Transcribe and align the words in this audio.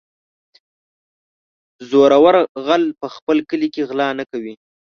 -زورور 1.89 2.35
غل 2.65 2.83
په 2.99 3.07
خپل 3.15 3.37
کلي 3.49 3.67
کې 3.73 3.81
غلا 3.89 4.09
نه 4.19 4.25
کوي. 4.31 4.53